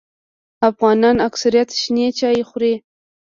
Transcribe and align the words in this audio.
افغانان 0.69 1.15
اکثریت 1.27 1.69
شنې 1.81 2.05
چای 2.19 2.39
خوري 2.49 2.73